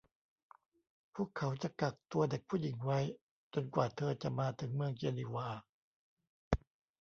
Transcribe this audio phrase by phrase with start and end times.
[1.15, 2.99] พวกเขาจะกักตัวเด็กผู้หญิงไว้
[3.53, 5.47] จนกว่าเธอจะมาถึงเมืองเจนีวา